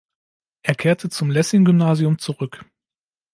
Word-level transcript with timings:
Er 0.63 0.73
kehrte 0.73 1.09
zum 1.11 1.29
Lessing-Gymnasium 1.29 2.17
zurück. 2.17 2.65